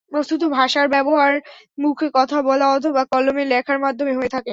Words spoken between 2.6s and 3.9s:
অথবা কলমে লেখার